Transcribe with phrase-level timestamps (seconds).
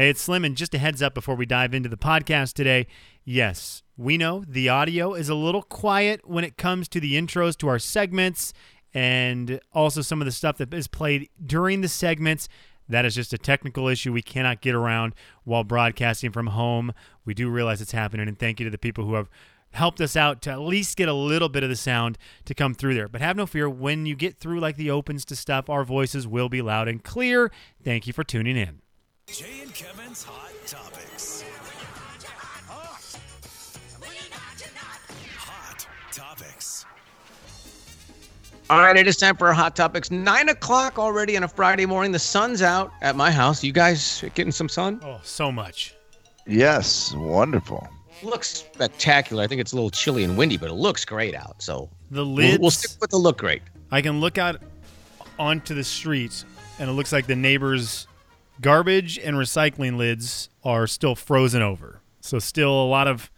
[0.00, 2.86] Hey, it's Slim, and just a heads up before we dive into the podcast today.
[3.22, 7.54] Yes, we know the audio is a little quiet when it comes to the intros
[7.58, 8.54] to our segments
[8.94, 12.48] and also some of the stuff that is played during the segments.
[12.88, 15.12] That is just a technical issue we cannot get around
[15.44, 16.94] while broadcasting from home.
[17.26, 19.28] We do realize it's happening, and thank you to the people who have
[19.72, 22.72] helped us out to at least get a little bit of the sound to come
[22.72, 23.06] through there.
[23.06, 26.26] But have no fear, when you get through like the opens to stuff, our voices
[26.26, 27.52] will be loud and clear.
[27.84, 28.80] Thank you for tuning in.
[29.32, 31.44] Jay and Kevin's Hot Topics.
[35.38, 36.84] Hot Topics.
[38.68, 40.10] All right, it is time for our hot topics.
[40.10, 42.12] Nine o'clock already on a Friday morning.
[42.12, 43.64] The sun's out at my house.
[43.64, 45.00] You guys getting some sun?
[45.04, 45.94] Oh, so much.
[46.46, 47.88] Yes, wonderful.
[48.22, 49.42] Looks spectacular.
[49.42, 51.62] I think it's a little chilly and windy, but it looks great out.
[51.62, 53.62] So The we'll, we'll stick with the look great.
[53.90, 54.60] I can look out
[55.38, 56.44] onto the street,
[56.78, 58.06] and it looks like the neighbors'
[58.60, 62.00] garbage and recycling lids are still frozen over.
[62.20, 63.30] So still a lot of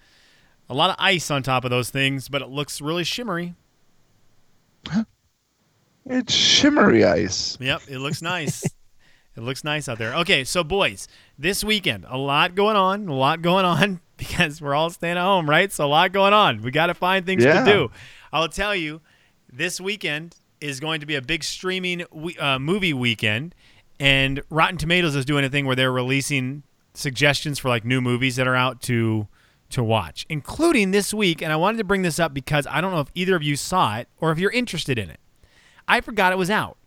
[0.69, 3.55] a lot of ice on top of those things, but it looks really shimmery.
[6.05, 7.57] It's shimmery ice.
[7.61, 8.65] Yep, it looks nice.
[9.37, 10.15] it looks nice out there.
[10.17, 11.07] Okay, so boys,
[11.39, 15.23] this weekend, a lot going on, a lot going on because we're all staying at
[15.23, 15.71] home, right?
[15.71, 16.63] So a lot going on.
[16.63, 17.65] We got to find things Yeah.
[17.65, 17.91] to do.
[18.33, 19.01] I'll tell you,
[19.53, 23.55] this weekend is going to be a big streaming we- uh, movie weekend,
[24.03, 28.35] and Rotten Tomatoes is doing a thing where they're releasing suggestions for like new movies
[28.35, 29.29] that are out to
[29.71, 31.41] to watch, including this week.
[31.41, 33.55] And I wanted to bring this up because I don't know if either of you
[33.55, 35.21] saw it or if you're interested in it.
[35.87, 36.79] I forgot it was out.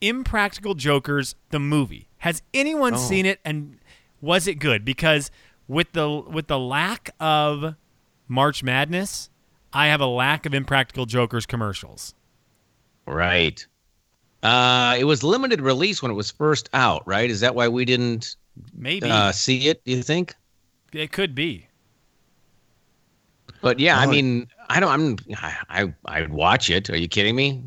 [0.00, 2.08] Impractical Jokers, the movie.
[2.18, 2.98] Has anyone oh.
[2.98, 3.78] seen it and
[4.20, 4.84] was it good?
[4.84, 5.30] Because
[5.68, 7.76] with the with the lack of
[8.26, 9.30] March Madness,
[9.72, 12.14] I have a lack of Impractical Jokers commercials.
[13.06, 13.64] Right.
[14.42, 17.28] Uh, it was limited release when it was first out, right?
[17.30, 18.36] Is that why we didn't
[18.72, 19.84] Maybe uh, see it?
[19.84, 20.34] Do you think?
[20.92, 21.66] it could be.
[23.60, 24.90] But yeah, I mean, I don't.
[24.90, 25.36] I'm.
[25.36, 25.56] I.
[25.68, 26.88] I I'd watch it.
[26.90, 27.62] Are you kidding me?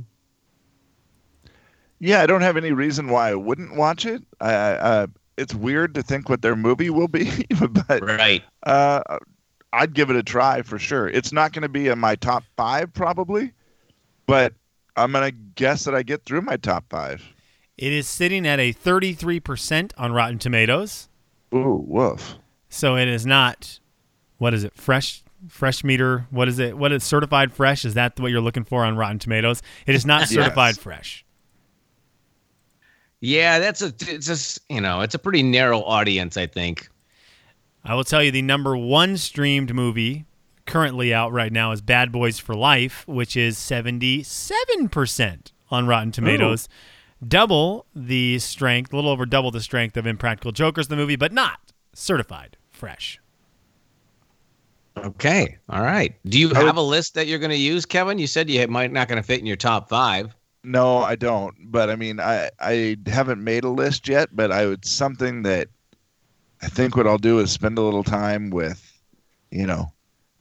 [2.00, 4.24] Yeah, I don't have any reason why I wouldn't watch it.
[4.40, 5.08] I, I, uh,
[5.38, 7.46] it's weird to think what their movie will be,
[7.88, 8.42] but Right.
[8.64, 9.20] uh,
[9.74, 11.08] I'd give it a try for sure.
[11.08, 13.52] It's not going to be in my top five probably,
[14.26, 14.54] but
[15.02, 17.22] I'm going to guess that I get through my top five.
[17.78, 21.10] It is sitting at a 33% on Rotten Tomatoes.
[21.54, 22.36] Ooh, woof.
[22.70, 23.80] So it is not
[24.38, 24.76] what is it?
[24.76, 26.26] Fresh fresh meter.
[26.32, 26.78] What is it?
[26.78, 27.84] What is certified fresh?
[27.86, 29.62] Is that what you're looking for on Rotten Tomatoes?
[29.86, 30.30] It is not Yes.
[30.32, 31.26] certified fresh.
[33.20, 33.88] Yeah, that's a.
[34.08, 36.38] It's just you know, it's a pretty narrow audience.
[36.38, 36.90] I think.
[37.84, 40.26] I will tell you the number one streamed movie
[40.66, 46.68] currently out right now is Bad Boys for Life, which is 77% on Rotten Tomatoes.
[47.26, 51.32] Double the strength, a little over double the strength of Impractical Jokers, the movie, but
[51.32, 51.60] not
[51.94, 53.20] certified fresh.
[54.98, 55.58] Okay.
[55.70, 56.16] All right.
[56.26, 58.18] Do you have a list that you're going to use, Kevin?
[58.18, 60.36] You said you might not going to fit in your top five.
[60.64, 61.56] No, I don't.
[61.72, 64.30] But I mean, I I haven't made a list yet.
[64.36, 65.70] But I would something that
[66.62, 69.02] I think what I'll do is spend a little time with,
[69.50, 69.92] you know,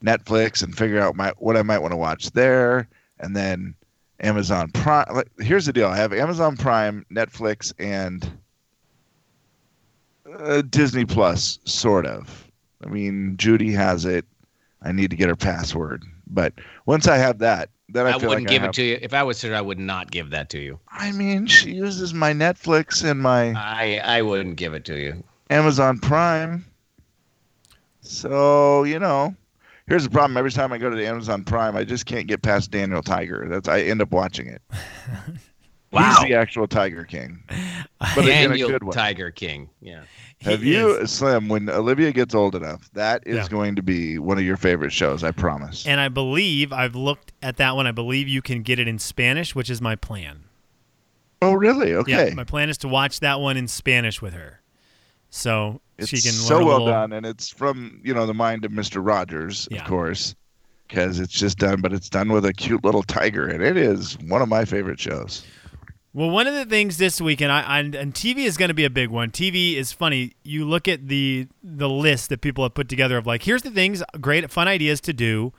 [0.03, 2.87] Netflix and figure out my what I might want to watch there,
[3.19, 3.75] and then
[4.19, 5.05] Amazon Prime.
[5.13, 8.29] Like, here's the deal: I have Amazon Prime, Netflix, and
[10.39, 12.47] uh, Disney Plus, sort of.
[12.83, 14.25] I mean, Judy has it.
[14.81, 16.53] I need to get her password, but
[16.85, 18.97] once I have that, then I, I, wouldn't like give I it to you.
[19.01, 20.79] If I was her, I would not give that to you.
[20.89, 25.23] I mean, she uses my Netflix and my I I wouldn't give it to you.
[25.51, 26.65] Amazon Prime.
[28.01, 29.35] So, you know,
[29.91, 30.37] here's the problem.
[30.37, 33.45] Every time I go to the Amazon Prime, I just can't get past Daniel Tiger.
[33.49, 34.61] That's I end up watching it.
[35.93, 36.15] Wow.
[36.21, 37.43] He's the actual Tiger King.
[38.15, 38.93] But in a Daniel good way.
[38.93, 39.69] Tiger King.
[39.81, 40.03] Yeah.
[40.39, 41.11] Have He you, is.
[41.11, 43.47] Slim, when Olivia gets old enough, that is Yeah.
[43.49, 45.85] going to be one of your favorite shows, I promise.
[45.85, 47.87] And I believe I've looked at that one.
[47.87, 50.45] I believe you can get it in Spanish, which is my plan.
[51.41, 51.93] oh, really?
[51.93, 52.29] Okay.
[52.29, 54.61] Yeah, my plan is to watch that one in Spanish with her,
[55.31, 58.63] so it's she can so well little- done, and it's from, you know, the mind
[58.65, 59.03] of Mr.
[59.05, 59.81] Rogers, Yeah.
[59.81, 60.35] of course,
[60.87, 64.17] because it's just done, but it's done with a cute little tiger, and it is
[64.19, 65.43] one of my favorite shows.
[66.13, 68.73] Well, one of the things this week, and I, I and TV is going to
[68.75, 69.31] be a big one.
[69.31, 70.33] TV is funny.
[70.43, 73.71] You look at the the list that people have put together of like, here's the
[73.71, 75.53] things, great, fun ideas to do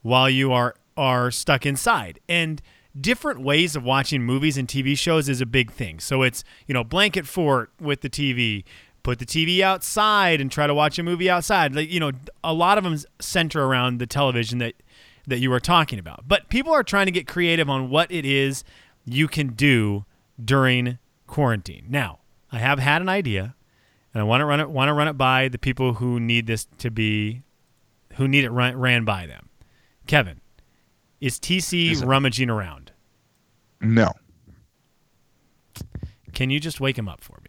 [0.00, 2.62] while you are are stuck inside, and
[2.98, 6.00] different ways of watching movies and TV shows is a big thing.
[6.00, 8.64] So it's you know blanket fort with the TV,
[9.08, 11.74] put the TV outside and try to watch a movie outside.
[11.74, 12.12] Like you know,
[12.44, 14.74] a lot of them center around the television that
[15.26, 16.28] that you were talking about.
[16.28, 18.64] But people are trying to get creative on what it is
[19.06, 20.04] you can do
[20.42, 21.86] during quarantine.
[21.88, 22.18] Now,
[22.52, 23.54] I have had an idea,
[24.12, 26.46] and I want to run it want to run it by the people who need
[26.46, 27.44] this to be,
[28.16, 29.48] who need it run, ran by them.
[30.06, 30.42] Kevin,
[31.18, 32.92] is TC Is rummaging around?
[33.80, 34.12] No.
[36.34, 37.47] Can you just wake him up for me?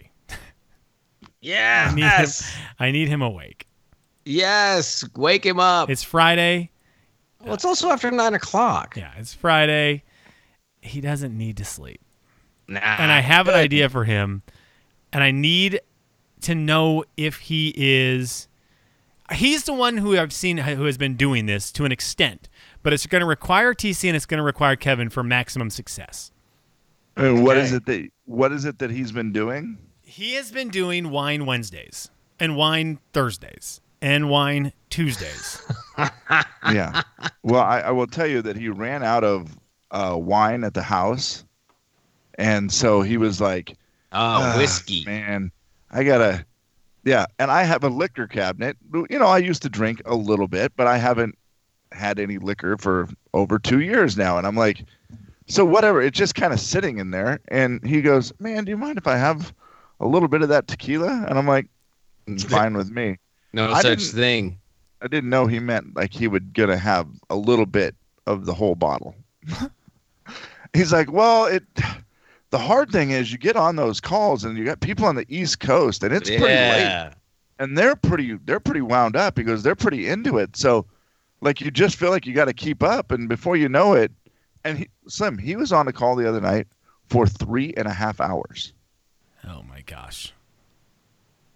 [1.41, 1.91] Yes.
[1.91, 2.65] I need him.
[2.79, 3.67] I need him awake.
[4.25, 5.07] Yes.
[5.15, 5.89] Wake him up.
[5.89, 6.69] It's Friday.
[7.43, 8.95] well, it's also after nine o'clock.
[8.97, 10.03] Yeah, it's Friday.
[10.81, 12.01] He doesn't need to sleep.
[12.67, 14.43] Nah, and I have an idea for him,
[15.11, 15.79] and I need
[16.41, 18.47] to know if he is.
[19.33, 22.47] He's the one who I've seen who has been doing this to an extent,
[22.83, 26.31] but it's going to require TC and it's going to require Kevin for maximum success.
[27.17, 27.77] I mean, what is Okay.
[27.77, 29.77] it that what is it that he's been doing?
[30.09, 32.09] He has been doing wine Wednesdays
[32.39, 35.61] and wine Thursdays and wine Tuesdays.
[36.71, 37.03] yeah.
[37.43, 39.55] Well, I, I will tell you that he ran out of
[39.91, 41.45] uh, wine at the house,
[42.39, 43.77] and so he was like,
[44.11, 45.05] Oh, "Ah, whiskey.
[45.05, 45.51] man,
[45.91, 46.43] I gotta."
[47.03, 48.77] Yeah, and I have a liquor cabinet.
[48.91, 51.37] You know, I used to drink a little bit, but I haven't
[51.91, 54.83] had any liquor for over two years now, and I'm like,
[55.45, 56.01] so whatever.
[56.01, 59.05] It's just kind of sitting in there, and he goes, "Man, do you mind if
[59.05, 59.53] I have
[59.99, 61.67] a little bit of that tequila?" And I'm like,
[62.27, 63.17] mm, "It's fine with me."
[63.53, 64.59] No I such thing.
[65.01, 67.95] I didn't know he meant like he would gonna have a little bit
[68.27, 69.15] of the whole bottle.
[70.73, 71.63] He's like, well, it.
[72.51, 75.25] The hard thing is you get on those calls and you got people on the
[75.29, 77.13] East Coast and it's pretty late yeah.
[77.59, 80.57] and they're pretty they're pretty wound up because they're pretty into it.
[80.57, 80.87] So,
[81.41, 84.11] like you just feel like you got to keep up and before you know it,
[84.63, 86.67] and he, Slim he was on a call the other night
[87.07, 88.73] for three and a half hours.
[89.49, 90.33] Oh my gosh.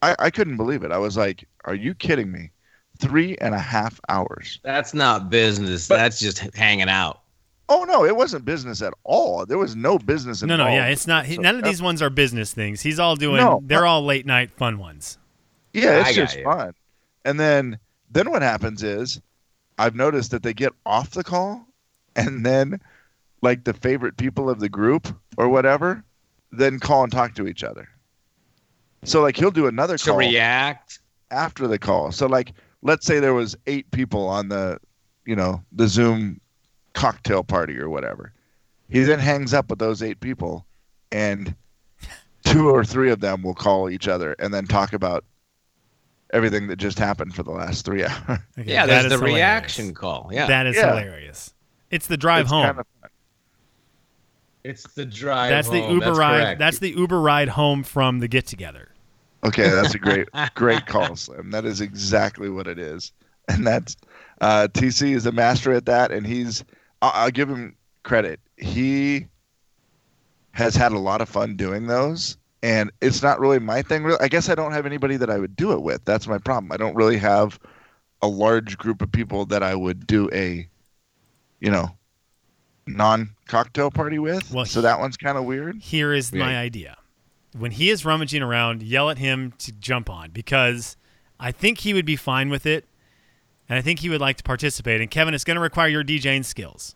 [0.01, 0.91] I, I couldn't believe it.
[0.91, 2.51] I was like, are you kidding me?
[2.99, 4.59] Three and a half hours.
[4.63, 5.87] That's not business.
[5.87, 7.21] But- That's just hanging out.
[7.69, 9.45] Oh no, it wasn't business at all.
[9.45, 10.71] There was no business No, involved.
[10.71, 11.25] no, yeah, it's not.
[11.25, 12.81] He, So none of these ones are business things.
[12.81, 13.37] He's all doing.
[13.37, 15.17] No, they're but- all late night fun ones.
[15.73, 16.73] Yeah, it's I just fun.
[17.25, 17.79] And then
[18.11, 19.21] then what happens is
[19.79, 21.65] I've noticed that they get off the call
[22.17, 22.79] and then
[23.41, 25.07] like the favorite people of the group
[25.37, 26.03] or whatever
[26.57, 27.87] then call and talk to each other.
[29.03, 30.99] So like he'll do another To call react.
[31.31, 32.11] after the call.
[32.11, 34.79] So like let's say there was 8 people on the
[35.25, 36.39] you know, the Zoom
[36.93, 38.33] cocktail party or whatever.
[38.89, 40.65] He then hangs up with those 8 people
[41.11, 41.55] and
[42.43, 45.23] two or three of them will call each other and then talk about
[46.33, 48.39] everything that just happened for the last three hours.
[48.59, 49.35] Okay, Yeah, that there's is the hilarious.
[49.35, 50.29] reaction call.
[50.33, 50.47] Yeah.
[50.47, 50.89] That is Yeah.
[50.89, 51.53] hilarious.
[51.89, 52.65] It's the drive It's home.
[52.65, 53.02] kind of fun.
[54.63, 55.49] It's the drive.
[55.49, 55.79] that's the.
[55.79, 56.39] Uber That's ride.
[56.39, 56.59] correct.
[56.59, 58.89] That's the Uber ride home from the get together.
[59.43, 61.51] Okay, that's a great, great call, Slim.
[61.51, 63.11] That is exactly what it is,
[63.49, 63.97] and that's
[64.41, 66.63] uh, TC is a master at that, and he's.
[67.01, 68.39] I'll, I'll give him credit.
[68.57, 69.27] He
[70.51, 74.03] has had a lot of fun doing those, and it's not really my thing.
[74.03, 76.05] Really, I guess I don't have anybody that I would do it with.
[76.05, 76.71] That's my problem.
[76.71, 77.59] I don't really have
[78.21, 80.65] a large group of people that I would do a,
[81.59, 81.89] you know,
[82.87, 84.51] non-cocktail party with.
[84.53, 85.77] Well, so that one's kind of weird.
[85.81, 86.97] Here is my idea.
[87.57, 90.97] When he is rummaging around, yell at him to jump on because
[91.39, 92.85] I think he would be fine with it,
[93.69, 95.01] and I think he would like to participate.
[95.01, 96.95] And Kevin, it's going to require your DJing skills.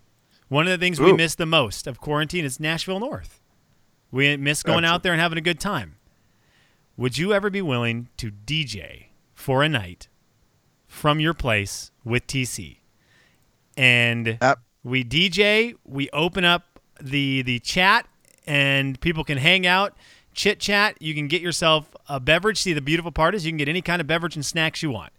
[0.49, 3.41] One of the things we miss the most of quarantine is Nashville North.
[4.11, 4.95] We miss going Absolutely.
[4.95, 5.97] out there and having a good time.
[6.95, 10.07] Would you ever be willing to DJ for a night
[10.87, 12.77] from your place with TC?
[13.75, 14.59] And Yep.
[14.87, 16.63] We DJ, we open up
[17.01, 18.07] the the chat,
[18.45, 19.95] and people can hang out,
[20.33, 20.95] chit chat.
[21.01, 22.61] You can get yourself a beverage.
[22.61, 24.89] See, the beautiful part is you can get any kind of beverage and snacks you
[24.91, 25.11] want.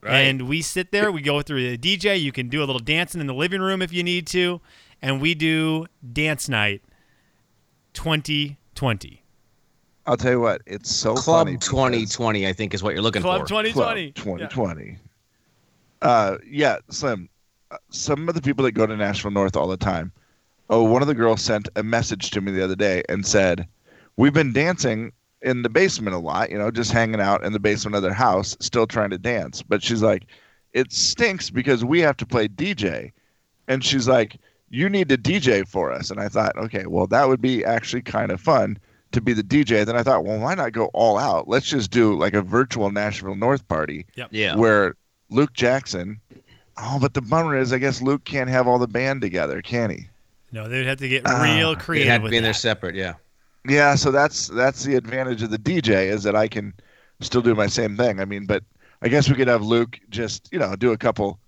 [0.00, 0.16] Right.
[0.20, 2.20] And we sit there, we go through the DJ.
[2.20, 4.60] You can do a little dancing in the living room if you need to,
[5.00, 6.82] and we do dance night
[7.94, 9.22] 2020.
[10.06, 13.02] I'll tell you what, it's so Club funny because- 2020, I think, is what you're
[13.02, 13.46] looking Club for.
[13.48, 14.12] 2020.
[14.12, 14.46] Club Yeah.
[14.48, 14.98] 2020.
[16.02, 17.30] Uh, yeah, Slim.
[17.90, 20.12] Some of the people that go to Nashville North all the time.
[20.70, 23.66] Oh, one of the girls sent a message to me the other day and said,
[24.16, 25.12] "We've been dancing
[25.42, 28.14] in the basement a lot, you know, just hanging out in the basement of their
[28.14, 30.24] house, still trying to dance." But she's like,
[30.72, 33.12] "It stinks because we have to play DJ,"
[33.68, 34.38] and she's like,
[34.70, 38.02] "You need to DJ for us." And I thought, okay, well, that would be actually
[38.02, 38.78] kind of fun
[39.12, 39.84] to be the DJ.
[39.84, 41.46] Then I thought, well, why not go all out?
[41.46, 44.56] Let's just do like a virtual Nashville North party Yeah.
[44.56, 44.96] where
[45.30, 46.20] Luke Jackson.
[46.76, 49.90] Oh, but the bummer is, I guess Luke can't have all the band together, can
[49.90, 50.08] he?
[50.52, 52.52] No, they would have to get Ah, real They creative had to be in there
[52.54, 52.94] separate.
[52.94, 53.14] Yeah.
[53.66, 56.74] Yeah, so that's that's the advantage of the DJ is that I can
[57.20, 58.20] still do my same thing.
[58.20, 58.62] I mean, but
[59.02, 61.40] I guess we could have Luke just you know do a couple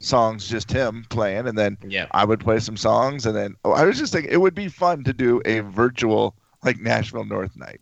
[0.00, 2.06] songs, just him playing, and then Yeah.
[2.12, 4.68] I would play some songs, and then oh, I was just thinking it would be
[4.68, 6.34] fun to do a virtual
[6.64, 7.80] like Nashville North night.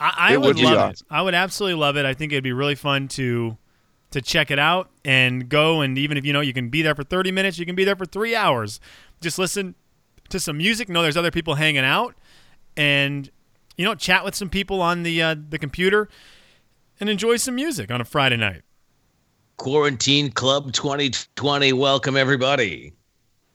[0.00, 1.02] I, I would would be love it.
[1.10, 2.04] I would absolutely love it.
[2.04, 3.56] I think it'd be really fun to
[4.10, 5.80] to check it out and go.
[5.80, 7.84] And even if you know you can be there for 30 minutes, you can be
[7.84, 8.80] there for three hours.
[9.20, 9.74] Just listen
[10.28, 10.88] to some music.
[10.88, 12.14] Know there's other people hanging out,
[12.76, 13.30] and
[13.76, 16.08] you know chat with some people on the uh, the computer,
[17.00, 18.62] and enjoy some music on a Friday night.
[19.56, 21.72] Quarantine Club 2020.
[21.72, 22.92] Welcome everybody.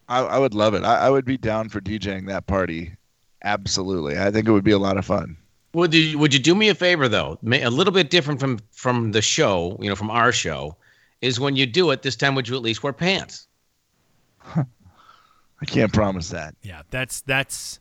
[0.09, 0.83] I, I would love it.
[0.83, 2.95] I, I would be down for DJing that party.
[3.43, 4.19] Absolutely.
[4.19, 5.37] I think it would be a lot of fun.
[5.73, 7.37] Would you would you do me a favor though?
[7.41, 10.75] Ma- A little bit different from from the show, you know, from our show,
[11.21, 12.01] is when you do it.
[12.03, 13.47] This time, would you at least wear pants?
[14.55, 16.55] I can't promise that.
[16.61, 17.79] Yeah, that's that's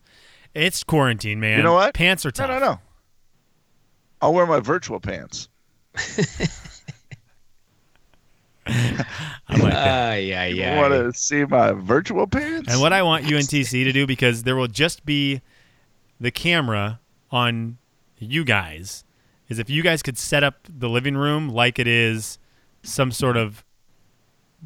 [0.55, 1.57] it's quarantine, man.
[1.57, 1.93] You know what?
[1.93, 2.49] Pants are No, tough.
[2.49, 2.65] no, no.
[2.73, 2.79] No.
[4.21, 5.49] I'll wear my virtual pants.
[8.65, 8.95] I
[9.49, 9.73] like that.
[9.75, 10.79] Ah, yeah, You yeah.
[10.79, 12.71] want to see my virtual pants?
[12.71, 15.41] And what I want UNTC to do, because there will just be
[16.21, 17.77] the camera on
[18.23, 19.03] you guys,
[19.49, 22.39] is if you guys could set up the living room like it is
[22.81, 23.63] some sort of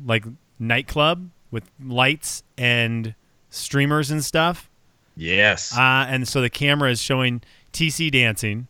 [0.05, 0.25] like
[0.59, 3.15] nightclub with lights and
[3.49, 4.69] streamers and stuff.
[5.15, 5.75] Yes.
[5.75, 7.41] Uh, and so the camera is showing
[7.73, 8.67] TC dancing,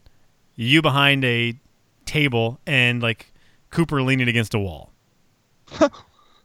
[0.55, 1.53] you behind a
[2.05, 3.31] table, and like
[3.69, 4.91] Cooper leaning against a wall.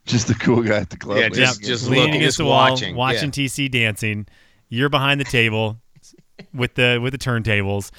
[0.04, 1.18] Just the cool guy at the club.
[1.18, 1.36] Yeah, lady.
[1.36, 4.26] just- just leaning looking, against just the wall, watching, watching TC dancing.
[4.68, 5.76] You're behind the table
[6.54, 7.92] with the with the turntables,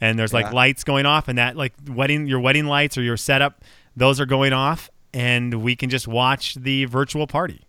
[0.00, 0.52] and there's like Yeah.
[0.52, 3.62] lights going off, and that like wedding your wedding lights or your setup,
[3.96, 7.62] those are going off, and we can just watch the virtual party.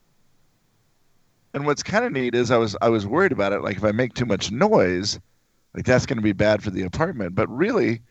[1.54, 3.62] And what's kind of neat is I was I was worried about it.
[3.62, 5.20] Like if I make too much noise,
[5.76, 7.36] like that's going to be bad for the apartment.
[7.36, 8.02] But really,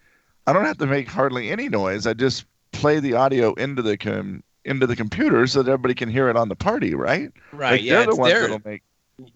[0.47, 2.07] I don't have to make hardly any noise.
[2.07, 6.11] I just play the audio into the com- into the computer so that everybody can
[6.11, 7.33] hear it on the party, right?
[7.53, 7.73] right.
[7.73, 7.95] Like yeah.
[7.97, 8.43] they're the ones there.
[8.43, 8.83] that'll make.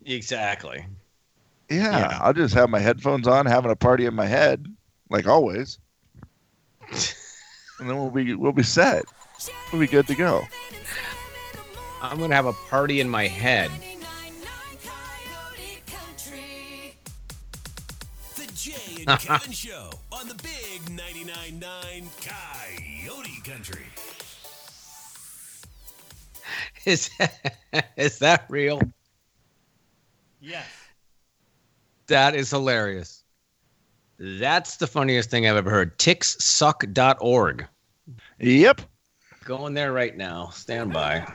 [0.05, 0.85] Exactly.
[1.71, 2.19] Yeah, Yeah.
[2.21, 4.67] I'll just have my headphones on, having a party in my head,
[5.15, 5.79] like always,
[7.79, 9.05] and then we'll be we'll be set.
[9.73, 10.43] We'll be good to go.
[12.03, 13.71] I'm gonna have a party in my head.
[18.35, 21.63] The Jay and Kevin Show on the Big 99.9
[23.07, 23.87] Coyote Country.
[26.85, 27.09] Is
[27.97, 28.83] is that real?
[30.41, 30.67] Yes.
[32.09, 33.24] That is hilarious.
[34.19, 35.99] That's the funniest thing I've ever heard.
[35.99, 37.67] Tickssuck.org.
[38.39, 38.81] Yep.
[39.45, 40.49] Going there right now.
[40.51, 41.27] Stand by.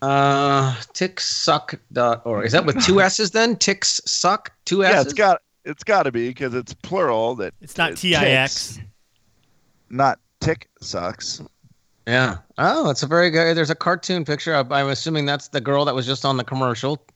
[0.00, 2.44] Uh, ticksuck.org.
[2.46, 3.56] Is that with two S's then?
[3.56, 4.52] Ticks suck?
[4.64, 4.94] Two S's?
[4.94, 7.36] Yeah, it's got it's got to be because it's plural.
[7.36, 8.80] That It's not uh, TIX.
[9.90, 11.40] not tick sucks.
[12.08, 12.38] Yeah.
[12.58, 13.56] Oh, it's a very good.
[13.56, 14.56] There's a cartoon picture.
[14.56, 17.06] I- I'm assuming that's the girl that was just on the commercial.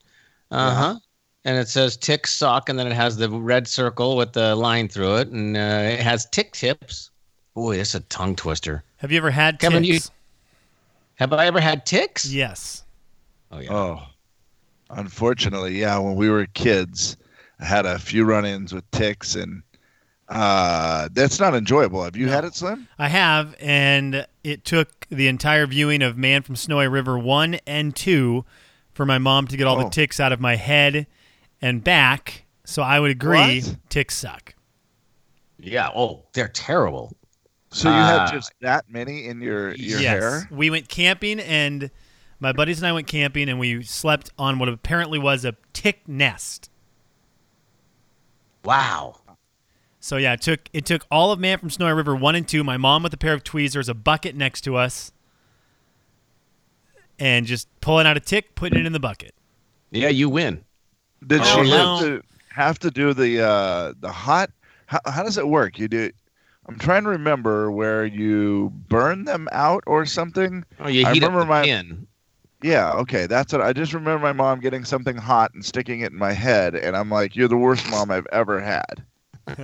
[0.52, 0.98] Uh huh.
[1.46, 4.88] And it says tick suck, and then it has the red circle with the line
[4.88, 5.60] through it, and uh,
[5.94, 7.10] it has tick tips.
[7.54, 8.82] Boy, that's a tongue twister.
[8.96, 10.10] Have you ever had Kevin, you- ticks?
[11.14, 12.30] Have I ever had ticks?
[12.30, 12.82] Yes.
[13.52, 13.72] Oh yeah.
[13.72, 14.02] Oh,
[14.90, 15.98] unfortunately, yeah.
[15.98, 17.16] When we were kids,
[17.60, 19.62] I had a few run-ins with ticks, and
[20.28, 22.02] uh, that's not enjoyable.
[22.02, 22.88] Have you had it, Slim?
[22.98, 27.94] I have, and it took the entire viewing of Man from Snowy River 1 and
[27.94, 28.44] 2
[28.92, 29.90] for my mom to get all the Oh.
[29.90, 31.06] ticks out of my head
[31.66, 32.44] and back.
[32.64, 33.76] So I would agree, What?
[33.88, 34.54] ticks suck.
[35.58, 35.88] Yeah.
[35.94, 37.16] Oh, they're terrible.
[37.70, 38.26] So you Ah.
[38.26, 40.22] had just that many in your your yes.
[40.22, 40.48] hair?
[40.50, 41.90] We went camping, and
[42.40, 46.06] my buddies and I went camping, and we slept on what apparently was a tick
[46.08, 46.70] nest.
[48.64, 49.20] Wow.
[50.00, 52.62] So yeah, it took it took all of Man from Snowy River 1 and 2,
[52.64, 55.10] my mom with a pair of tweezers, a bucket next to us,
[57.18, 59.34] and just pulling out a tick, putting it in the bucket.
[59.90, 60.64] Yeah, you win.
[61.26, 61.96] Did Oh, she no.
[61.96, 64.50] have to have to do the uh, the hot?
[64.86, 65.78] How, how does it work?
[65.78, 66.10] You do.
[66.68, 70.64] I'm trying to remember where you burn them out or something.
[70.80, 72.06] Oh, you I heat up the my- pin.
[72.62, 76.10] Yeah, okay, that's what I just remember my mom getting something hot and sticking it
[76.12, 79.04] in my head, and I'm like, "You're the worst mom I've ever had."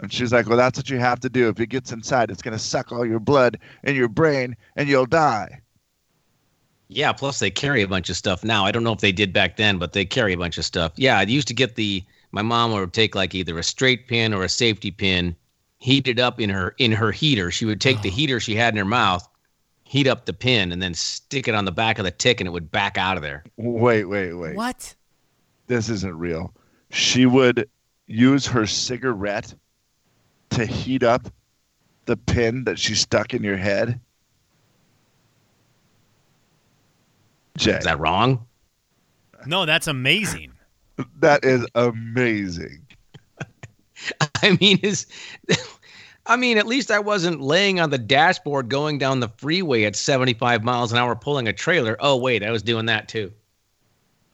[0.00, 1.48] and she's like, "Well, that's what you have to do.
[1.48, 5.06] If it gets inside, it's gonna suck all your blood in your brain, and you'll
[5.06, 5.60] die."
[6.92, 8.66] Yeah, plus they carry a bunch of stuff now.
[8.66, 10.92] I don't know if they did back then, but they carry a bunch of stuff.
[10.96, 14.34] Yeah, I used to get the my mom would take like either a straight pin
[14.34, 15.36] or a safety pin,
[15.78, 17.52] heat it up in her in her heater.
[17.52, 18.12] She would take the oh.
[18.12, 19.26] heater she had in her mouth,
[19.84, 22.48] heat up the pin, and then stick it on the back of the tick, and
[22.48, 23.44] it would back out of there.
[23.56, 24.56] Wait, wait, wait.
[24.56, 24.92] What?
[25.68, 26.52] This isn't real.
[26.90, 27.70] She would
[28.08, 29.54] use her cigarette
[30.50, 31.28] to heat up
[32.06, 34.00] the pin that she stuck in your head.
[37.56, 38.46] Jay, Is that wrong?
[39.46, 40.52] No, that's amazing.
[41.18, 42.86] that is amazing.
[44.42, 45.06] I mean, is
[46.26, 49.96] I mean, at least I wasn't laying on the dashboard going down the freeway at
[49.96, 51.96] 75 miles an hour pulling a trailer.
[51.98, 53.32] Oh, wait, I was doing that too.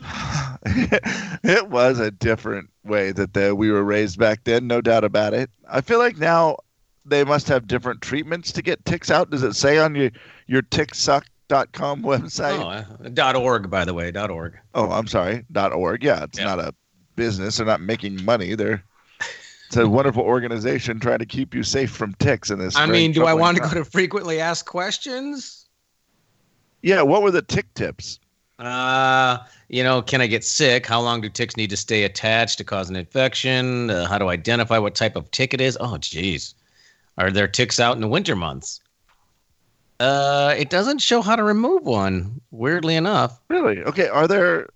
[0.03, 5.33] it was a different way that the, we were raised back then, no doubt about
[5.33, 5.49] it.
[5.69, 6.57] I feel like now
[7.07, 9.31] they must have different treatments to get ticks out.
[9.31, 10.11] Does it say on your
[10.47, 10.63] your
[11.49, 12.59] ticksuck.com website?
[12.59, 14.59] Oh, uh, dot .org, by the way, dot .org.
[14.75, 16.03] Oh, I'm sorry, dot .org.
[16.03, 16.45] Yeah, it's Yeah.
[16.45, 16.75] not a
[17.17, 17.57] business.
[17.57, 18.55] They're not making money.
[18.55, 18.83] They're
[19.67, 22.77] it's a wonderful organization trying to keep you safe from ticks in this.
[22.77, 25.67] I mean, do I troubling want to go to frequently asked questions?
[26.83, 28.21] Yeah, what were the tick tips?
[28.61, 29.39] Uh,
[29.69, 30.87] you know, can I get sick?
[30.87, 33.91] How long do ticks need to stay attached to cause an infection?
[33.91, 35.77] Uh, how to identify what type of tick it is?
[35.81, 36.55] Oh, geez.
[37.19, 38.81] Are there ticks out in the winter months?
[39.99, 42.41] Uh, it doesn't show how to remove one.
[42.51, 43.41] Weirdly enough.
[43.49, 43.83] Really?
[43.83, 44.09] Okay.
[44.09, 44.69] Are there?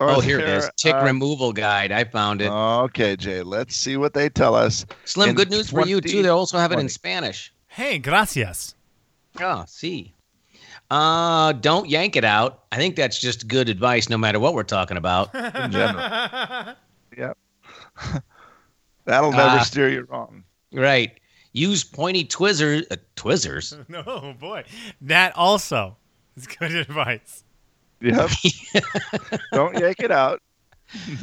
[0.00, 0.70] are oh, here it there, is.
[0.76, 1.92] Tick uh, removal guide.
[1.92, 2.50] I found it.
[2.50, 3.42] Okay, Jay.
[3.42, 4.84] Let's see what they tell us.
[5.04, 6.22] Slim, in good news for you too.
[6.22, 7.52] They also have it in Spanish.
[7.68, 8.74] Hey, gracias.
[9.40, 10.12] Oh, see.
[10.90, 12.64] Uh, don't yank it out.
[12.70, 15.34] I think that's just good advice, no matter what we're talking about.
[15.34, 16.74] In general.
[17.16, 17.36] Yep.
[19.04, 19.62] That'll never Ah.
[19.62, 20.44] steer you wrong.
[20.72, 21.18] right.
[21.52, 22.84] Use pointy twizzers.
[22.90, 23.76] Uh, twizzers.
[23.88, 24.64] no, boy.
[25.00, 25.96] That also
[26.36, 27.44] is good advice.
[28.00, 28.30] Yep.
[29.52, 30.40] Don't yank it out.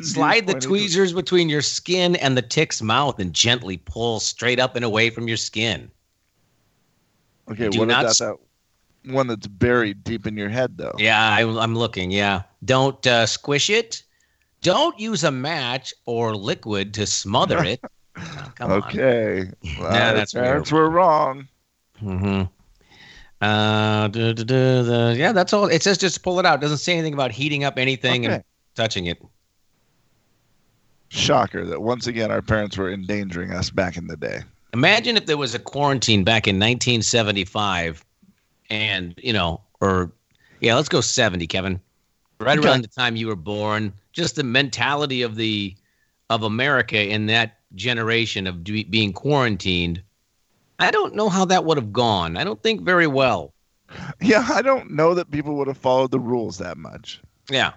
[0.02, 4.76] Slide the tweezers between your skin and the tick's mouth and gently pull straight up
[4.76, 5.92] and away from your skin.
[7.52, 8.36] Okay, Do what not about s- that
[9.06, 10.94] one that's buried deep in your head, though?
[10.98, 12.12] Yeah, I, I'm looking.
[12.12, 12.44] Yeah.
[12.66, 14.04] Don't uh, squish it.
[14.62, 17.80] Don't use a match or liquid to smother it.
[18.56, 18.84] Come on.
[18.84, 19.50] okay.
[19.80, 21.48] Well, Nah, that's parents were wrong.
[22.02, 22.44] Mm-hmm.
[23.42, 25.68] Uh, duh, duh, duh, the- yeah, that's all.
[25.68, 26.60] It says just pull it out.
[26.60, 28.34] It doesn't say anything about heating up anything Okay.
[28.36, 28.44] and
[28.76, 29.22] touching it.
[31.10, 34.42] Shocker that once again our parents were endangering us back in the day.
[34.74, 38.06] Imagine if there was a quarantine back in 1975,
[38.70, 40.12] and you know, or
[40.60, 41.80] yeah, let's go 70, Kevin.
[42.40, 42.68] Right Okay.
[42.68, 45.76] around the time you were born, just the mentality of the
[46.30, 50.02] of America in that generation of be, being quarantined.
[50.80, 52.38] I don't know how that would have gone.
[52.38, 53.54] I don't think very well.
[54.22, 57.22] Yeah, I don't know that people would have followed the rules that much.
[57.50, 57.74] Yeah.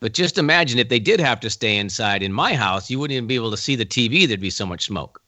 [0.00, 3.16] But just imagine if they did have to stay inside in my house, you wouldn't
[3.16, 4.26] even be able to see the TV.
[4.26, 5.22] There'd be so much smoke.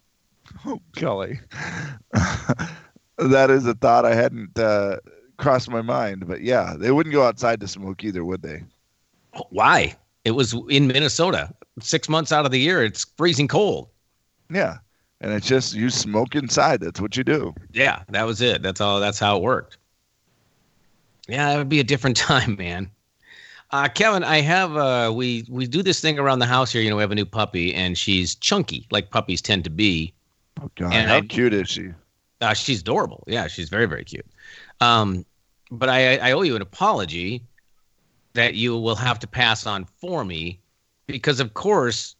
[0.66, 1.38] Oh, golly.
[3.18, 4.96] that is a thought I hadn't uh,
[5.36, 6.26] crossed my mind.
[6.26, 8.62] But yeah, they wouldn't go outside to smoke either, would they?
[9.50, 9.94] Why?
[10.24, 11.54] It was in Minnesota.
[11.80, 13.88] Six months out of the year, it's freezing cold.
[14.50, 14.78] Yeah.
[15.20, 16.80] And it's just you smoke inside.
[16.80, 17.54] That's what you do.
[17.72, 18.60] Yeah, that was it.
[18.62, 18.98] That's all.
[19.00, 19.78] That's how it worked.
[21.28, 22.90] Yeah, it would be a different time, man.
[23.70, 26.82] Uh, Kevin, I have uh, we we do this thing around the house here.
[26.82, 30.12] You know, we have a new puppy, and she's chunky, like puppies tend to be.
[30.60, 30.92] Oh, God.
[30.92, 31.90] And How I- cute is she?
[32.40, 33.22] Uh, she's adorable.
[33.28, 34.26] Yeah, she's very, very cute.
[34.80, 35.24] Um,
[35.70, 37.44] but I, I owe you an apology
[38.34, 40.58] that you will have to pass on for me
[41.06, 42.16] because, of course,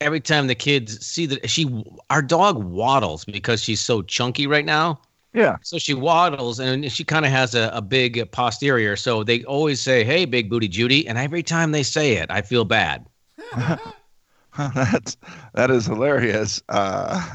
[0.00, 4.64] every time the kids see that she, our dog waddles because she's so chunky right
[4.64, 5.00] now.
[5.32, 5.56] Yeah.
[5.62, 8.96] So she waddles and she kind of has a, a big posterior.
[8.96, 11.06] So they always say, Hey, big booty Judy.
[11.06, 13.06] And every time they say it, I feel bad.
[14.74, 15.16] That's
[15.54, 16.62] that is hilarious.
[16.68, 17.34] Uh,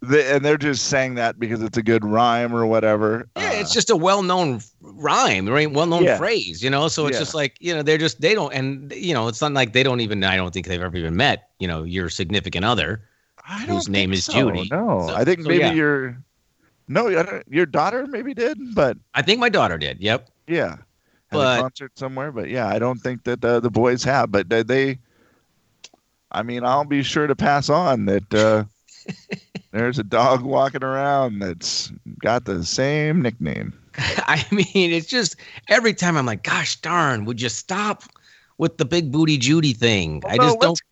[0.00, 3.28] they, and they're just saying that because it's a good rhyme or whatever.
[3.36, 5.70] Yeah, it's Uh, just a well-known rhyme, right?
[5.70, 6.16] Well-known Yeah.
[6.18, 6.88] phrase, you know.
[6.88, 7.20] So it's Yeah.
[7.20, 9.82] just like you know, they're just they don't, and you know, it's not like they
[9.82, 10.22] don't even.
[10.24, 13.02] I don't think they've ever even met, you know, your significant other.
[13.66, 14.68] Whose name is so, Judy.
[14.70, 15.72] No, So- I think so, maybe yeah.
[15.72, 16.16] your
[16.86, 17.08] no,
[17.50, 20.00] your daughter maybe did, but I think my daughter did.
[20.00, 20.28] Yep.
[20.46, 20.76] yeah,
[21.30, 22.30] But- a concert somewhere.
[22.30, 24.30] But yeah, I don't think that uh, the boys have.
[24.30, 24.98] But they, they,
[26.30, 28.32] I mean, I'll be sure to pass on that.
[28.34, 28.64] Uh,
[29.72, 33.72] there's a dog walking around that's got the same nickname.
[33.96, 35.36] I mean, it's just
[35.68, 38.04] every time I'm like, gosh darn, would you stop
[38.58, 40.22] with the big booty Judy thing?
[40.26, 40.62] I just no, don't.
[40.70, 40.82] let's-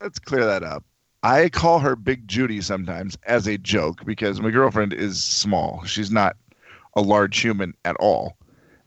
[0.00, 0.84] Let's clear that up.
[1.24, 5.82] I call her Big Judy sometimes as a joke because my girlfriend is small.
[5.84, 6.36] She's not
[6.94, 8.36] a large human at all.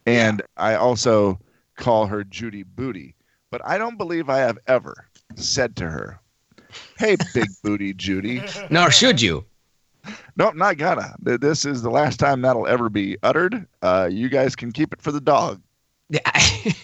[0.06, 1.38] And I also
[1.76, 3.15] call her Judy Booty.
[3.50, 6.21] But I don't believe I have ever said to her,
[6.98, 8.42] Hey, Big Booty Judy.
[8.70, 9.46] Nor should you.
[10.36, 11.16] Nope, not gonna.
[11.22, 13.66] This is the last time that'll ever be uttered.
[13.82, 15.62] Uh, you guys can keep it for the dog.
[16.10, 16.20] Yeah.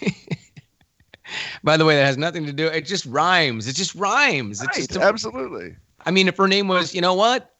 [1.63, 2.67] By the way, that has nothing to do.
[2.67, 3.67] It just rhymes.
[3.67, 4.61] It just rhymes.
[4.61, 5.75] It's Right, just a- absolutely.
[6.05, 7.53] I mean, if her name was, you know what?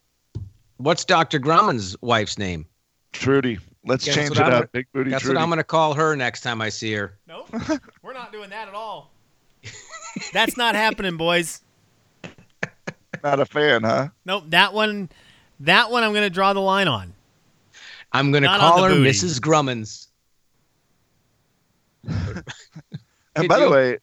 [0.77, 1.39] What's Dr.
[1.39, 2.65] Grumman's wife's name?
[3.11, 3.57] Trudy.
[3.83, 4.51] Let's Guess change it I'm up.
[4.51, 5.35] gonna- Big Booty That's Trudy.
[5.37, 7.17] what I'm going to call her next time I see her.
[7.27, 7.49] Nope.
[8.03, 9.11] We're not doing that at all.
[10.33, 11.61] That's not happening, boys.
[13.23, 14.09] Not a fan, huh?
[14.25, 15.09] Nope, that one.
[15.61, 17.13] That one I'm going to draw the line on.
[18.13, 19.09] I'm gonna call her booty.
[19.09, 19.41] Mrs.
[19.41, 20.07] Grummins.
[22.07, 22.43] And
[23.35, 23.97] Hey, by the way,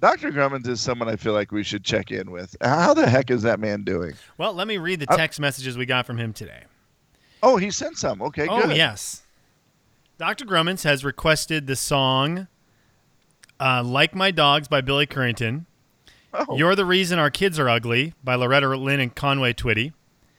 [0.00, 0.30] Dr.
[0.30, 2.56] Grummins is someone I feel like we should check in with.
[2.62, 4.14] How the heck is that man doing?
[4.38, 6.62] Well, let me read the I- text messages we got from him today.
[7.42, 8.22] Oh, he sent some.
[8.22, 8.76] Okay, oh good.
[8.76, 9.22] yes,
[10.18, 10.44] Dr.
[10.44, 12.48] Grummins has requested the song
[13.60, 15.66] uh, "Like My Dogs" by Billy Currington.
[16.34, 19.92] Oh, You're the Reason Our Kids Are Ugly by Loretta Lynn and Conway Twitty.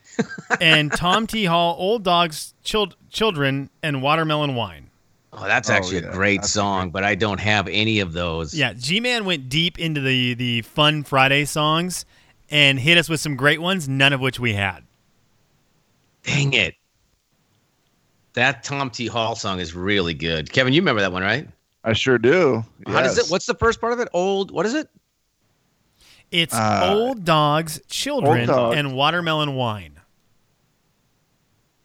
[0.61, 1.45] and Tom T.
[1.45, 4.89] Hall, Old Dogs, Chil- Children, and Watermelon Wine.
[5.31, 7.99] Oh, that's Oh, actually yeah, a great that's a song, but I don't have any
[7.99, 8.53] of those.
[8.53, 12.05] Yeah, G Man went deep into the, the fun Friday songs
[12.49, 14.81] and hit us with some great ones, none of which we had.
[16.23, 16.75] Dang it.
[18.33, 19.07] That Tom T.
[19.07, 20.51] Hall song is really good.
[20.51, 21.47] Kevin, you remember that one, right?
[21.83, 22.63] I sure do.
[22.87, 23.31] How does it?
[23.31, 24.07] What's the first part of it?
[24.13, 24.51] Old.
[24.51, 24.89] What is it?
[26.31, 28.77] It's Uh, Old Dogs, Children, Dogs.
[28.77, 29.99] and Watermelon Wine.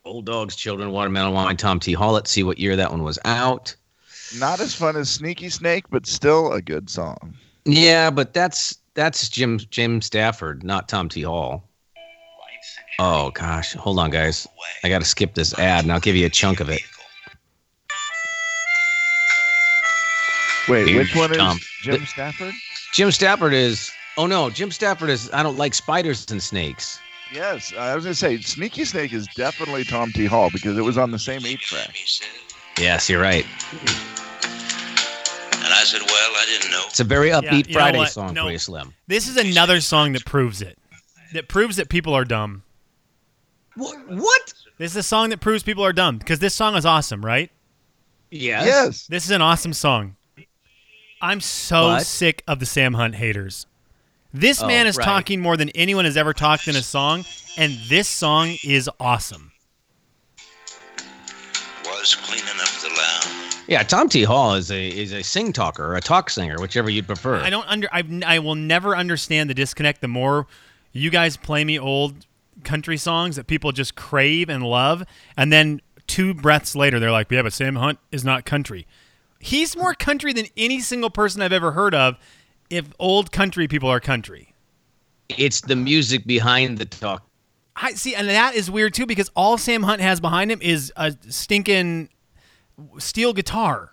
[0.04, 1.94] Old Dogs, Children, Watermelon Wine, Tom T.
[1.94, 2.12] Hall.
[2.12, 3.74] Let's see what year that one was out.
[4.38, 7.35] Not as fun as Sneaky Snake, but still a good song.
[7.64, 11.22] Yeah, but that's that's Jim Jim Stafford, not Tom T.
[11.22, 11.64] Hall.
[12.98, 14.46] Oh gosh, hold on, guys.
[14.85, 16.83] I got to skip this ad, and I'll give you a chunk of it.
[20.68, 21.61] Wait, Huge which one is jump.
[21.83, 22.54] Jim Stafford?
[22.92, 23.90] Jim Stafford is.
[24.16, 25.31] Oh no, Jim Stafford is.
[25.33, 27.00] I don't like spiders and snakes.
[27.33, 30.27] Yes, I was gonna say Sneaky Snake is definitely Tom T.
[30.27, 31.96] Hall because it was on the same eight track.
[32.79, 33.44] Yes, you're right.
[33.72, 33.90] And
[35.72, 36.83] I said, Well, I didn't know.
[36.87, 38.44] It's a very upbeat you know Friday song No.
[38.46, 38.94] for you, Slim.
[39.09, 40.79] This is another song that proves it.
[41.33, 42.62] That proves that people are dumb.
[43.77, 44.09] What?
[44.09, 44.55] What?
[44.79, 47.50] This is a song that proves people are dumb because this song is awesome, right?
[48.31, 48.66] Yes.
[48.66, 49.07] Yes.
[49.09, 50.14] This is an awesome song.
[51.20, 53.66] I'm so But- sick of the Sam Hunt haters.
[54.35, 55.05] This Oh, man is right.
[55.05, 57.25] talking more than anyone has ever talked in a song,
[57.57, 59.53] and this song is awesome.
[61.85, 63.55] Was cleaning up the lounge.
[63.68, 64.25] Yeah, Tom T.
[64.25, 67.37] Hall is a is a sing talker or a talk singer, whichever you'd prefer.
[67.37, 70.47] I don't under I, I will never understand the disconnect the more
[70.92, 72.27] you guys play me old
[72.64, 75.05] country songs that people just crave and love
[75.37, 78.87] and then two breaths later they're like yeah but Sam Hunt is not country.
[79.38, 82.16] He's more country than any single person I've ever heard of
[82.70, 84.55] if old country people are country.
[85.29, 87.27] It's the music behind the talk.
[87.77, 90.92] I see and that is weird too because all Sam Hunt has behind him is
[90.96, 92.09] a stinking
[92.98, 93.90] steel guitar.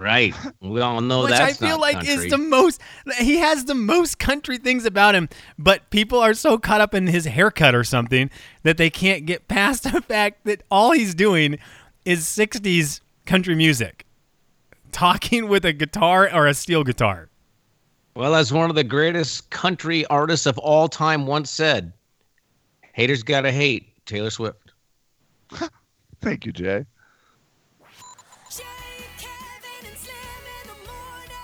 [0.00, 0.34] Right.
[0.60, 1.30] We all know that.
[1.30, 2.14] which I feel like country.
[2.14, 2.80] is the most.
[3.18, 7.08] He has the most country things about him, but people are so caught up in
[7.08, 8.30] his haircut or something
[8.62, 11.58] that they can't get past the fact that all he's doing
[12.04, 14.06] is '60s country music,
[14.92, 17.28] talking with a guitar or a steel guitar.
[18.18, 21.92] Well, as one of the greatest country artists of all time once said,
[22.92, 24.72] haters gotta hate Taylor Swift.
[26.20, 26.84] Thank you, Jay.
[28.50, 28.64] Jay,
[29.86, 30.16] and Slim
[30.50, 31.38] in the morning.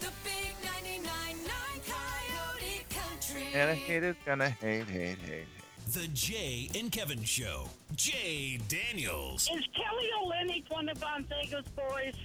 [0.00, 1.46] The big 99.9
[1.86, 3.46] Coyote Country.
[3.54, 5.18] And a hater's gonna hate, hate, hate.
[5.18, 5.46] hate.
[5.92, 7.68] The Jay and Kevin Show.
[7.94, 9.42] Jay Daniels.
[9.42, 12.16] Is Kelly Olynyk one of Gonzaga's boys?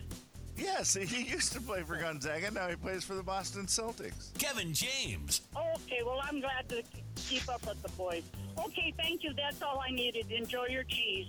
[0.58, 2.52] Yes, he used to play for Gonzaga.
[2.52, 4.38] Now he plays for the Boston Celtics.
[4.38, 5.42] Kevin James.
[5.56, 6.84] Okay, well, I'm glad to
[7.16, 8.24] keep up with the boys.
[8.66, 9.34] Okay, thank you.
[9.34, 10.32] That's all I needed.
[10.32, 11.28] Enjoy your cheese.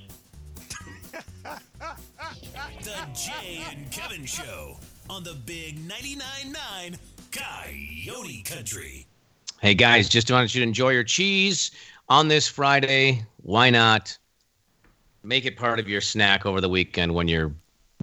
[1.43, 6.99] The Jay and Kevin Show on the Big 99.9 9
[7.33, 9.07] Coyote Country.
[9.61, 11.71] Hey guys, just wanted you to enjoy your cheese
[12.09, 13.25] on this Friday.
[13.43, 14.17] Why not
[15.23, 17.55] make it part of your snack over the weekend when you're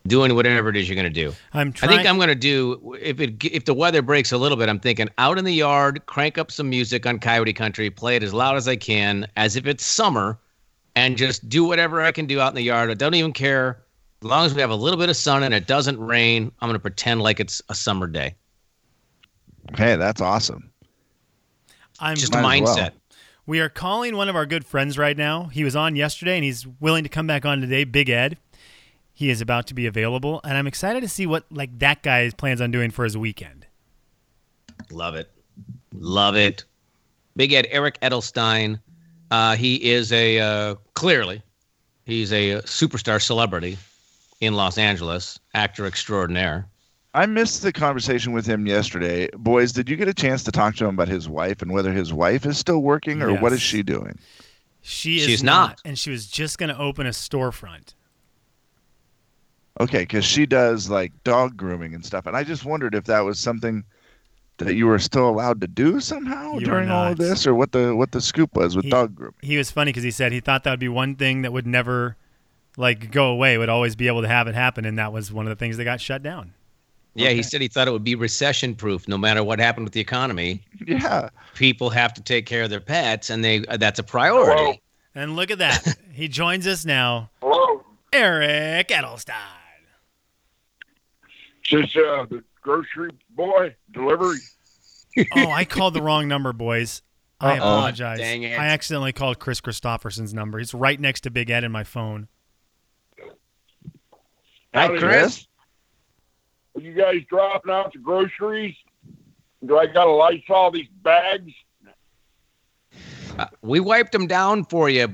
[0.08, 1.34] doing whatever it is you're going to do?
[1.54, 1.92] I'm trying.
[1.92, 4.70] I think I'm going to do if it if the weather breaks a little bit.
[4.70, 8.24] I'm thinking out in the yard, crank up some music on Coyote Country, play it
[8.24, 10.38] as loud as I can, as if it's summer,
[10.96, 12.90] and just do whatever I can do out in the yard.
[12.90, 13.84] I don't even care
[14.22, 16.52] as long as we have a little bit of sun and it doesn't rain.
[16.62, 18.36] I'm going to pretend like it's a summer day.
[19.76, 20.70] Hey, that's awesome.
[22.00, 22.78] I'm Just a Might as well.
[22.78, 22.92] mindset.
[23.46, 25.46] We are calling one of our good friends right now.
[25.46, 27.84] He was on yesterday and he's willing to come back on today.
[27.84, 28.38] Big Ed.
[29.14, 32.30] He is about to be available, and I'm excited to see what like that guy
[32.36, 33.68] plans on doing for his weekend.
[34.92, 35.30] Love it.
[35.94, 36.66] Love it.
[37.36, 38.80] Big Ed, Eric Edelstein.
[39.32, 41.42] Uh, he is a, uh, clearly,
[42.06, 43.78] he's a superstar celebrity
[44.42, 46.68] in Los Angeles, actor extraordinaire.
[47.16, 49.30] I missed the conversation with him yesterday.
[49.36, 51.92] Boys, did you get a chance to talk to him about his wife and whether
[51.92, 54.18] his wife is still working or what is she doing?
[54.82, 55.80] She is She's not.
[55.86, 57.94] and she was just going to open a storefront.
[59.80, 63.22] Okay, because she does like dog grooming and stuff, and I just wondered if that
[63.22, 63.84] was something
[64.58, 67.72] that you were still allowed to do somehow You during all of this, or what
[67.72, 69.34] the what the scoop was with He- dog grooming?
[69.42, 71.66] He was funny because he said he thought that would be one thing that would
[71.66, 72.16] never
[72.78, 75.46] like go away, would always be able to have it happen, and that was one
[75.48, 76.54] of the things that got shut down.
[77.16, 79.94] Yeah, he said he thought it would be recession proof no matter what happened with
[79.94, 80.62] the economy.
[80.86, 84.82] Yeah, People have to take care of their pets and they uh, that's a priority.
[85.16, 85.96] And look at that.
[86.12, 87.84] he joins us now, Hello.
[88.12, 89.34] Eric Edelstein.
[91.72, 94.38] Is this uh, the grocery boy delivery?
[95.36, 97.04] Oh, I called the wrong number, boys.
[97.40, 97.58] I Uh-oh.
[97.58, 98.18] apologize.
[98.18, 98.58] Dang it.
[98.60, 100.58] I accidentally called Kris Kristofferson's number.
[100.58, 102.28] He's right next to Big Ed in my phone.
[104.74, 105.46] Hi, Howdy, Kris.
[106.76, 108.76] Are you guys dropping out the groceries?
[109.64, 111.52] Do I got to Lysol these bags?
[113.38, 115.14] Uh, we wiped them down for you,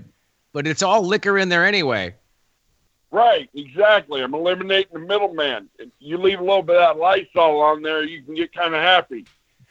[0.53, 2.15] but it's all liquor in there anyway.
[3.11, 4.21] Right, exactly.
[4.21, 5.67] I'm eliminating the middleman.
[5.79, 8.75] If you leave a little bit of that Lysol on there, you can get kind
[8.75, 9.25] of happy.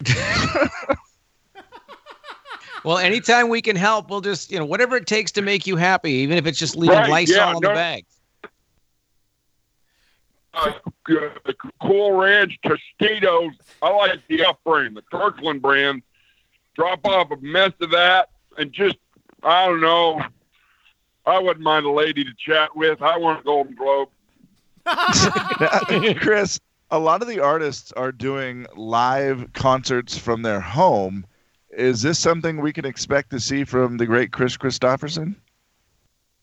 [2.84, 5.76] Well, anytime we can help, we'll just, you know, whatever it takes to make you
[5.76, 8.06] happy, even if it's just leaving Right, Lysol yeah, in the bag.
[10.54, 10.72] Uh,
[11.82, 13.52] cool Ranch Tostitos.
[13.82, 16.02] I like the F brand, the Kirkland brand.
[16.74, 18.96] Drop off a mess of that and just,
[19.42, 20.22] I don't know.
[21.28, 23.02] I wouldn't mind a lady to chat with.
[23.02, 24.08] I want a Golden Globe.
[26.20, 26.58] Kris,
[26.90, 31.26] a lot of the artists are doing live concerts from their home.
[31.70, 35.36] Is this something we can expect to see from the great Kris Kristofferson?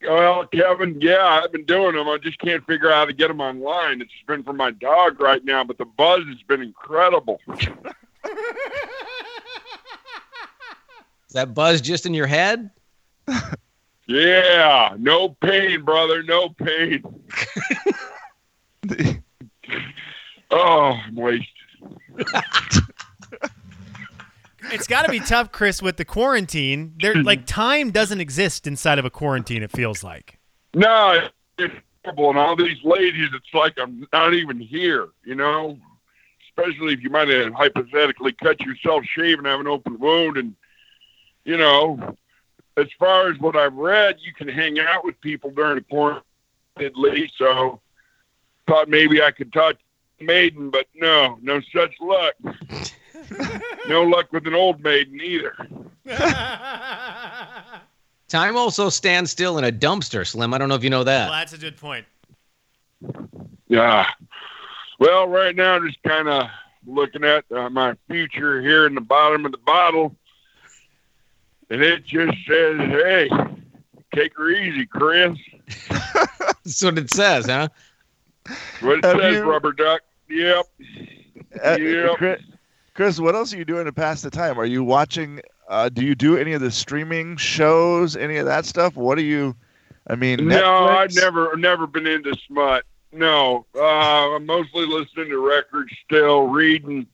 [0.08, 2.08] Well, Kevin, yeah, I've been doing them.
[2.08, 4.02] I just can't figure out how to get them online.
[4.02, 7.42] It's been for my dog right now, but the buzz has been incredible.
[11.28, 12.70] Is that buzz just in your head?
[14.08, 17.04] Yeah, no pain, brother, no pain.
[20.52, 21.48] Oh, I'm wasted.
[24.72, 26.94] It's got to be tough, Kris, with the quarantine.
[27.00, 29.64] There, like time doesn't exist inside of a quarantine.
[29.64, 30.40] It feels like.
[30.74, 32.30] No, it's horrible.
[32.30, 35.78] And all these ladies, it's like I'm not even here, you know?
[36.50, 40.38] Especially if you might have hypothetically cut yourself shaving, and have an open wound.
[40.38, 40.56] And,
[41.44, 42.18] you know,
[42.78, 46.24] as far as what I've read, you can hang out with people during the quarantine
[46.78, 47.34] at least.
[47.38, 47.80] So
[48.68, 49.78] thought maybe I could touch
[50.20, 52.34] maiden, but no, no such luck.
[53.88, 55.56] no luck with an old maiden either.
[58.28, 60.54] Time also stands still in a dumpster, Slim.
[60.54, 61.30] I don't know if you know Well, that.
[61.30, 62.06] that's a good point.
[63.68, 64.08] Yeah.
[65.00, 66.48] Well, right now, just kind of
[66.88, 70.16] looking at uh, my future here in the bottom of the bottle,
[71.70, 73.30] and it just says, "Hey,
[74.14, 75.38] take her easy, Kris."
[75.90, 77.68] That's what it says, huh?
[78.82, 80.02] What it Have says, you- rubber duck.
[80.30, 80.66] Yep.
[81.64, 82.16] Uh, Yep.
[82.18, 82.42] Kris,
[82.96, 84.60] Kris, what else are you doing to pass the time?
[84.60, 85.42] Are you watching?
[85.70, 88.16] Uh, do you do any of the streaming shows?
[88.16, 88.96] Any of that stuff?
[88.96, 89.56] What do you?
[90.08, 92.84] I mean, No, I've never never been into smut.
[93.12, 97.08] No, uh, I'm mostly listening to records still, reading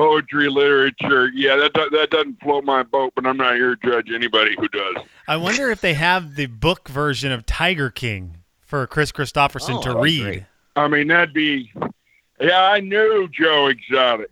[0.00, 1.30] poetry, literature.
[1.34, 4.54] Yeah, that do- that doesn't float my boat, but I'm not here to judge anybody
[4.58, 5.04] who does.
[5.28, 9.82] I wonder if they have the book version of Tiger King for Kris Kristofferson Oh,
[9.82, 10.22] to read.
[10.22, 10.42] great.
[10.76, 11.70] I mean, that'd be.
[12.40, 14.30] Yeah, I knew Joe Exotic.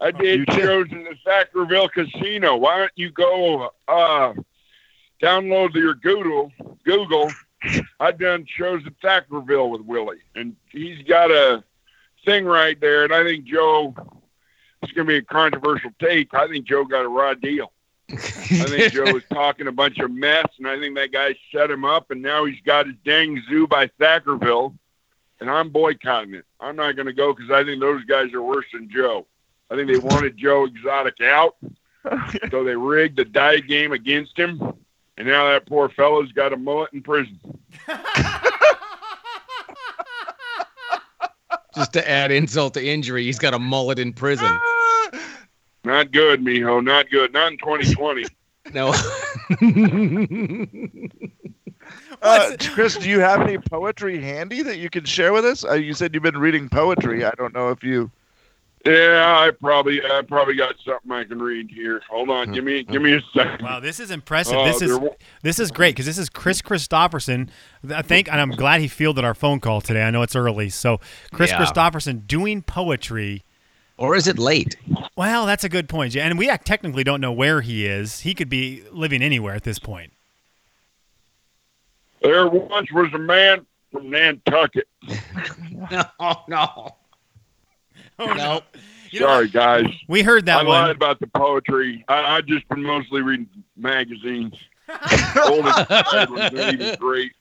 [0.00, 0.54] I did did?
[0.54, 2.56] shows in the Thackerville Casino.
[2.56, 4.32] Why don't you go uh,
[5.20, 6.52] download your Google?
[6.84, 7.32] Google.
[7.98, 11.64] I've done shows at Thackerville with Willie, and he's got a
[12.24, 13.02] thing right there.
[13.02, 13.94] And I think Joe.
[14.82, 16.34] It's going to be a controversial take.
[16.34, 17.72] I think Joe got a raw deal.
[18.10, 21.70] I think Joe was talking a bunch of mess, and I think that guy set
[21.70, 24.76] him up, and now he's got his dang zoo by Thackerville,
[25.40, 26.44] and I'm boycotting it.
[26.60, 29.26] I'm not going to go because I think those guys are worse than Joe.
[29.70, 31.56] I think they wanted Joe Exotic out,
[32.50, 34.60] so they rigged the die game against him,
[35.18, 37.38] and now that poor fellow's got a mullet in prison.
[41.74, 44.58] Just to add insult to injury, he's got a mullet in prison.
[45.84, 46.82] Not good, Mijo.
[46.84, 47.32] Not good.
[47.32, 48.24] Not in 2020.
[48.74, 48.92] No.
[52.20, 55.64] Uh, Kris, do you have any poetry handy that you can share with us?
[55.64, 57.24] Uh, you said you've been reading poetry.
[57.24, 58.10] I don't know if you.
[58.84, 62.02] yeah, I probably, I probably got something I can read here.
[62.10, 62.52] Hold on.
[62.52, 63.62] Give me, give me a second.
[63.64, 64.56] Wow, this is impressive.
[64.56, 65.10] Oh, this is there
[65.42, 67.48] this is great because this is Kris Kristofferson.
[67.88, 70.02] I think, and I'm glad he fielded our phone call today.
[70.02, 71.00] I know it's early, so
[71.32, 71.64] Kris Yeah.
[71.64, 73.44] Kristofferson doing poetry.
[73.98, 74.76] Or is it late?
[75.16, 78.20] Well, that's a good and we technically don't know where he is.
[78.20, 80.12] He could be living anywhere at this point.
[82.22, 84.88] There once was a man from Nantucket.
[85.90, 86.96] No, oh, no.
[88.18, 88.60] Oh, No.
[89.10, 89.86] You know Sorry, guys.
[90.06, 90.66] We heard that one.
[90.66, 90.82] I one.
[90.88, 92.04] lied about the poetry.
[92.08, 94.54] I, I just been mostly reading magazines.
[95.46, 97.32] Oldest Tide was great.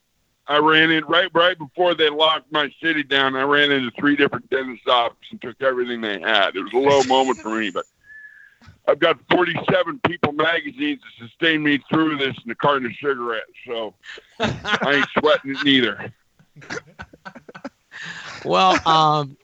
[0.50, 3.36] I ran in right right before they locked my city down.
[3.36, 6.56] I ran into three different dentist offices and took everything they had.
[6.56, 7.86] It was a low moment for me, but
[8.88, 13.52] I've got 47 People magazines to sustain me through this and a carton of cigarettes,
[13.66, 13.94] so
[14.40, 16.14] I ain't sweating it neither.
[18.46, 19.36] Well, um,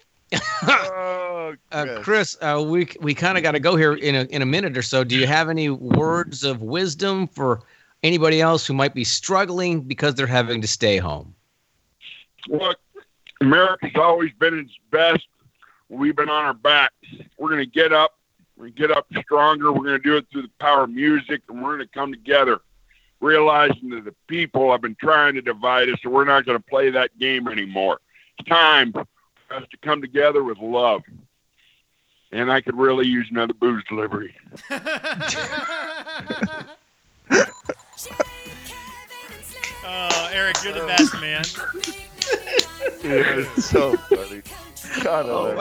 [0.64, 2.04] Oh, uh, Kris.
[2.04, 4.78] Kris, uh, we we kind of got to go here in a in a minute
[4.78, 5.04] or so.
[5.04, 7.62] Do you have any words of wisdom for
[8.04, 11.34] anybody else who might be struggling because they're having to stay home?
[12.48, 12.78] Look,
[13.42, 15.26] America's always been its best.
[15.90, 16.94] We've been on our backs.
[17.38, 18.20] We're going to get up.
[18.58, 19.72] We're going to get up stronger.
[19.72, 22.12] We're going to do it through the power of music, and we're going to come
[22.12, 22.62] together,
[23.20, 26.64] realizing that the people have been trying to divide us, and we're not going to
[26.64, 28.00] play that game anymore.
[28.40, 29.06] It's time for
[29.52, 31.04] us to come together with love.
[32.32, 34.36] And I could really use another booze delivery.
[39.86, 41.44] oh, Eric, you're the best, man.
[41.44, 44.42] in the Big 99.9 Yeah, it's so funny.
[44.42, 45.04] Country.
[45.04, 45.58] God, I love it.